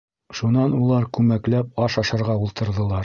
Шунан 0.37 0.73
улар 0.77 1.05
күмәкләп 1.17 1.85
аш 1.89 1.99
ашарға 2.05 2.39
ултырҙылар. 2.47 2.99